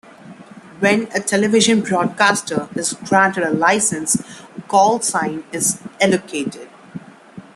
[0.79, 6.67] When a television broadcaster is granted a licence, a callsign is allocated.